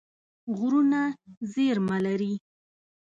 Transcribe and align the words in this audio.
غرونه 0.57 1.01
زیرمه 1.51 1.97
لري. 2.05 2.33